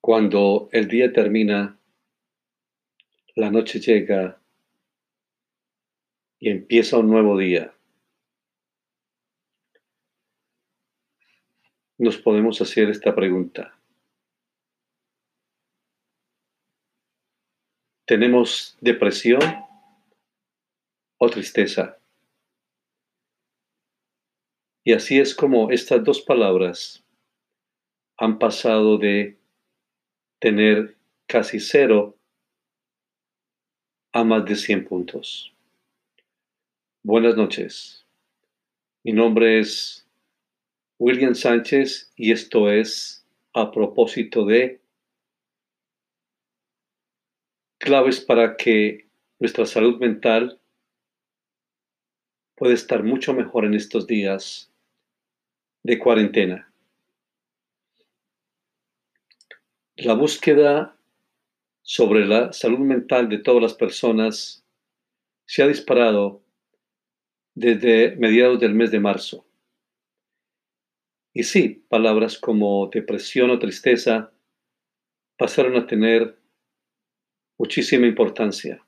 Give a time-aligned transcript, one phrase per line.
[0.00, 1.76] Cuando el día termina,
[3.34, 4.40] la noche llega
[6.38, 7.74] y empieza un nuevo día.
[11.98, 13.76] Nos podemos hacer esta pregunta.
[18.06, 19.40] ¿Tenemos depresión
[21.18, 21.98] o tristeza?
[24.84, 27.04] Y así es como estas dos palabras
[28.18, 29.38] han pasado de
[30.40, 30.96] tener
[31.26, 32.16] casi cero
[34.12, 35.54] a más de 100 puntos.
[37.04, 38.04] Buenas noches.
[39.04, 40.04] Mi nombre es
[40.98, 44.80] William Sánchez y esto es a propósito de
[47.78, 49.06] claves para que
[49.38, 50.60] nuestra salud mental
[52.56, 54.72] pueda estar mucho mejor en estos días
[55.84, 56.67] de cuarentena.
[60.00, 60.96] La búsqueda
[61.82, 64.64] sobre la salud mental de todas las personas
[65.44, 66.40] se ha disparado
[67.56, 69.44] desde mediados del mes de marzo.
[71.34, 74.30] Y sí, palabras como depresión o tristeza
[75.36, 76.38] pasaron a tener
[77.58, 78.86] muchísima importancia.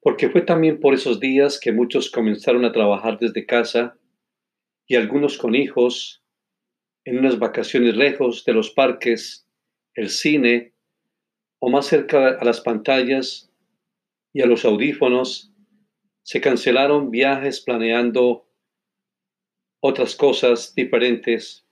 [0.00, 3.98] Porque fue también por esos días que muchos comenzaron a trabajar desde casa
[4.86, 6.19] y algunos con hijos,
[7.10, 9.44] en unas vacaciones lejos de los parques,
[9.94, 10.74] el cine
[11.58, 13.50] o más cerca a las pantallas
[14.32, 15.52] y a los audífonos,
[16.22, 18.46] se cancelaron viajes planeando
[19.80, 21.66] otras cosas diferentes,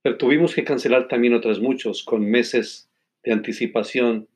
[0.00, 2.90] pero tuvimos que cancelar también otras muchos con meses
[3.22, 4.26] de anticipación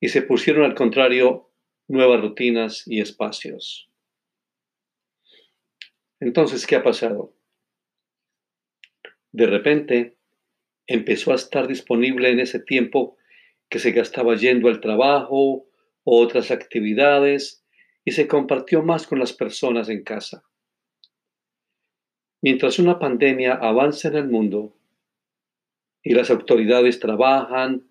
[0.00, 1.50] y se pusieron al contrario
[1.88, 3.90] nuevas rutinas y espacios.
[6.20, 7.34] Entonces, ¿qué ha pasado?
[9.32, 10.16] De repente
[10.86, 13.16] empezó a estar disponible en ese tiempo
[13.68, 15.66] que se gastaba yendo al trabajo
[16.04, 17.64] o otras actividades
[18.04, 20.42] y se compartió más con las personas en casa.
[22.42, 24.74] Mientras una pandemia avanza en el mundo
[26.02, 27.86] y las autoridades trabajan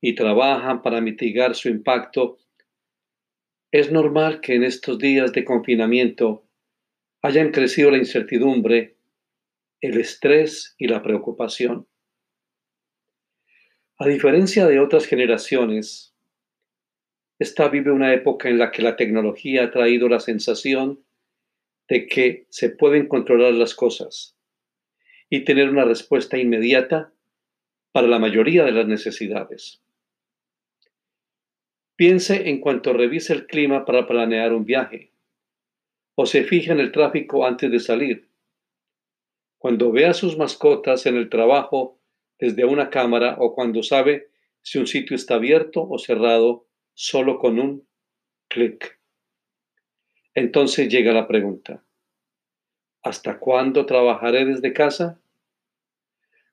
[0.00, 2.38] y trabajan para mitigar su impacto,
[3.70, 6.44] es normal que en estos días de confinamiento
[7.22, 8.96] hayan crecido la incertidumbre,
[9.82, 11.86] el estrés y la preocupación.
[13.98, 16.14] A diferencia de otras generaciones,
[17.38, 21.04] esta vive una época en la que la tecnología ha traído la sensación
[21.88, 24.36] de que se pueden controlar las cosas
[25.28, 27.12] y tener una respuesta inmediata
[27.90, 29.82] para la mayoría de las necesidades.
[31.96, 35.12] Piense en cuanto revise el clima para planear un viaje
[36.14, 38.31] o se fija en el tráfico antes de salir.
[39.62, 42.00] Cuando ve a sus mascotas en el trabajo
[42.36, 47.60] desde una cámara o cuando sabe si un sitio está abierto o cerrado solo con
[47.60, 47.86] un
[48.48, 48.98] clic.
[50.34, 51.84] Entonces llega la pregunta,
[53.04, 55.20] ¿hasta cuándo trabajaré desde casa?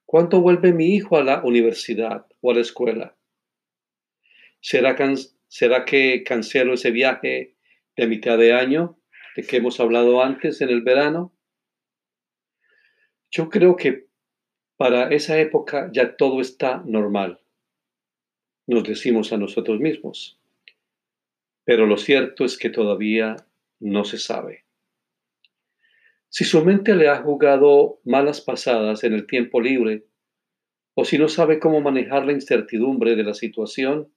[0.06, 3.16] ¿Cuándo vuelve mi hijo a la universidad o a la escuela?
[4.60, 4.96] ¿Será,
[5.48, 7.56] ¿Será que cancelo ese viaje
[7.96, 9.00] de mitad de año?
[9.34, 11.32] de que hemos hablado antes en el verano.
[13.30, 14.08] Yo creo que
[14.76, 17.40] para esa época ya todo está normal,
[18.66, 20.40] nos decimos a nosotros mismos.
[21.64, 23.36] Pero lo cierto es que todavía
[23.78, 24.64] no se sabe.
[26.28, 30.06] Si su mente le ha jugado malas pasadas en el tiempo libre,
[30.94, 34.12] o si no sabe cómo manejar la incertidumbre de la situación,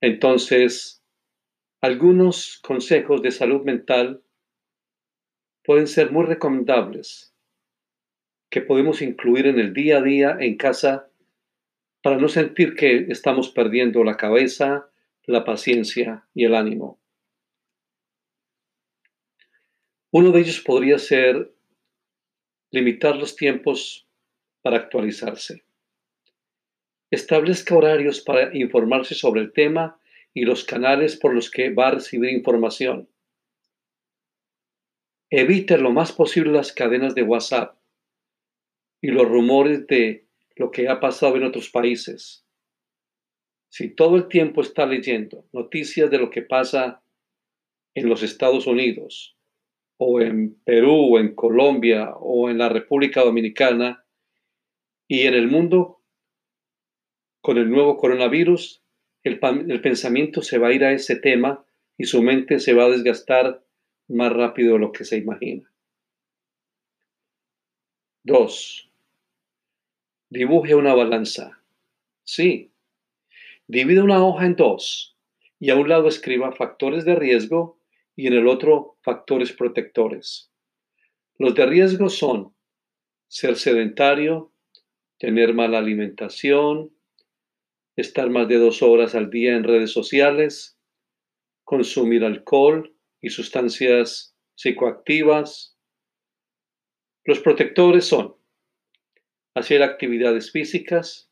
[0.00, 1.04] entonces
[1.82, 4.22] algunos consejos de salud mental
[5.62, 7.35] pueden ser muy recomendables
[8.50, 11.08] que podemos incluir en el día a día en casa
[12.02, 14.88] para no sentir que estamos perdiendo la cabeza,
[15.24, 17.00] la paciencia y el ánimo.
[20.12, 21.52] Uno de ellos podría ser
[22.70, 24.06] limitar los tiempos
[24.62, 25.64] para actualizarse.
[27.10, 29.98] Establezca horarios para informarse sobre el tema
[30.32, 33.08] y los canales por los que va a recibir información.
[35.30, 37.76] Evite lo más posible las cadenas de WhatsApp
[39.00, 40.26] y los rumores de
[40.56, 42.44] lo que ha pasado en otros países.
[43.68, 47.02] Si todo el tiempo está leyendo noticias de lo que pasa
[47.94, 49.36] en los Estados Unidos,
[49.98, 54.04] o en Perú, o en Colombia, o en la República Dominicana,
[55.08, 56.02] y en el mundo,
[57.40, 58.82] con el nuevo coronavirus,
[59.22, 59.40] el,
[59.80, 61.64] pensamiento se va a ir a ese tema
[61.98, 63.64] y su mente se va a desgastar
[64.08, 65.70] más rápido de lo que se imagina.
[68.26, 68.90] 2.
[70.30, 71.62] Dibuje una balanza.
[72.24, 72.72] Sí.
[73.68, 75.16] Divide una hoja en dos
[75.60, 77.78] y a un lado escriba factores de riesgo
[78.16, 80.50] y en el otro factores protectores.
[81.38, 82.52] Los de riesgo son
[83.28, 84.52] ser sedentario,
[85.18, 86.90] tener mala alimentación,
[87.94, 90.76] estar más de dos horas al día en redes sociales,
[91.62, 95.75] consumir alcohol y sustancias psicoactivas.
[97.26, 98.36] Los protectores son
[99.54, 101.28] hacer actividades físicas,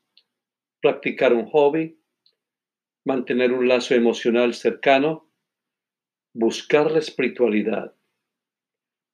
[0.82, 2.00] practicar un hobby,
[3.04, 5.30] mantener un lazo emocional cercano,
[6.32, 7.94] buscar la espiritualidad,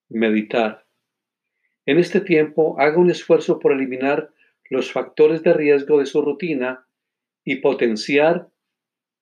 [0.08, 0.86] meditar.
[1.84, 4.32] En este tiempo, haga un esfuerzo por eliminar
[4.70, 6.86] los factores de riesgo de su rutina
[7.44, 8.48] y potenciar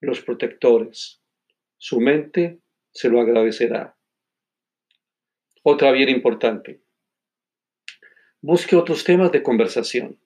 [0.01, 1.21] los protectores.
[1.77, 2.61] Su mente
[2.93, 3.97] se lo agradecerá.
[5.65, 6.83] Otra bien importante.
[8.41, 10.17] Busque otros temas de conversación.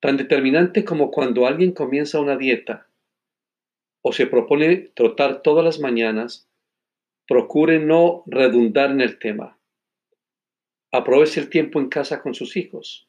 [0.00, 2.88] Tan determinante como cuando alguien comienza una dieta
[4.02, 6.48] o se propone trotar todas las mañanas,
[7.28, 9.56] procure no redundar en el tema.
[10.90, 13.06] Aproveche el tiempo en casa con sus hijos.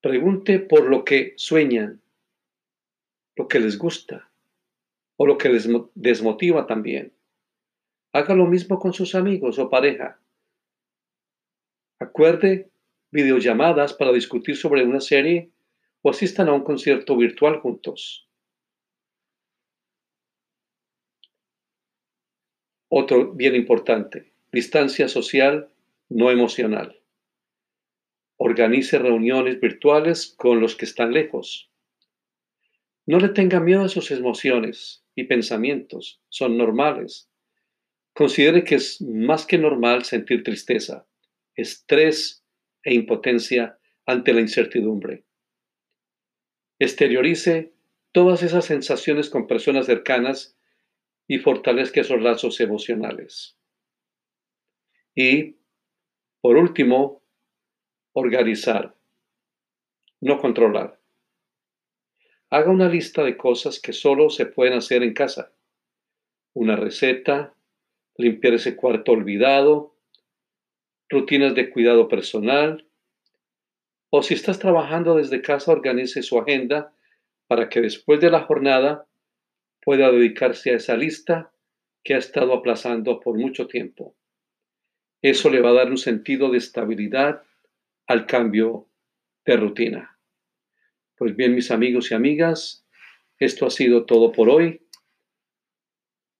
[0.00, 2.00] Pregunte por lo que sueñan,
[3.36, 4.30] lo que les gusta
[5.18, 7.12] o lo que les desmotiva también.
[8.14, 10.19] Haga lo mismo con sus amigos o pareja.
[12.10, 12.72] Acuerde
[13.12, 15.52] videollamadas para discutir sobre una serie
[16.02, 18.28] o asistan a un concierto virtual juntos.
[22.88, 25.72] Otro bien importante, distancia social
[26.08, 27.00] no emocional.
[28.36, 31.70] Organice reuniones virtuales con los que están lejos.
[33.06, 37.30] No le tenga miedo a sus emociones y pensamientos, son normales.
[38.12, 41.06] Considere que es más que normal sentir tristeza,
[41.60, 42.44] estrés
[42.82, 45.24] e impotencia ante la incertidumbre.
[46.78, 47.72] Exteriorice
[48.12, 50.56] todas esas sensaciones con personas cercanas
[51.28, 53.56] y fortalezca esos lazos emocionales.
[55.14, 55.56] Y,
[56.40, 57.22] por último,
[58.12, 58.96] organizar,
[60.20, 61.00] no controlar.
[62.50, 65.52] Haga una lista de cosas que solo se pueden hacer en casa.
[66.52, 67.54] Una receta,
[68.16, 69.89] limpiar ese cuarto olvidado,
[71.10, 72.86] rutinas de cuidado personal,
[74.10, 76.94] o si estás trabajando desde casa, organice su agenda
[77.46, 79.06] para que después de la jornada
[79.82, 81.52] pueda dedicarse a esa lista
[82.02, 84.16] que ha estado aplazando por mucho tiempo.
[85.22, 87.42] Eso le va a dar un sentido de estabilidad
[88.06, 88.88] al cambio
[89.44, 90.18] de rutina.
[91.16, 92.86] Pues bien, mis amigos y amigas,
[93.38, 94.86] esto ha sido todo por hoy.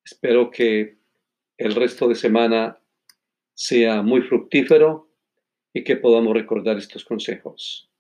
[0.05, 0.99] Espero que
[1.59, 2.81] el resto de semana
[3.61, 5.11] sea muy fructífero
[5.75, 7.91] y que podamos recordar estos consejos.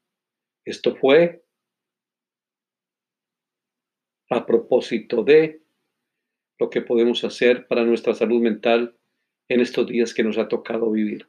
[0.64, 1.44] Esto fue
[4.30, 5.62] a propósito de
[6.58, 8.96] lo que podemos hacer para nuestra salud mental
[9.48, 11.28] en estos días que nos ha tocado vivir.